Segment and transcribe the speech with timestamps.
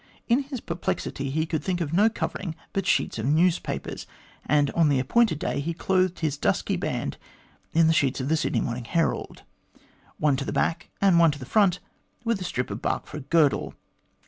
[0.27, 4.07] In his perplexity he could think of no covering but sheets of newspapers,
[4.47, 7.17] and on the appointed day he clothed his dusky band
[7.73, 9.43] in the sheets of the Sydney Morning Herald,
[10.17, 11.77] one at the back and one in front
[12.23, 13.75] with a strip of bark for a girdle.